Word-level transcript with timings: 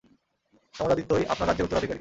সমরাদিত্যই 0.75 1.25
আপনার 1.25 1.47
রাজ্যের 1.47 1.65
উত্তরাধিকারী। 1.65 1.89